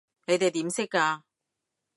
[0.25, 1.21] 你哋點識㗎？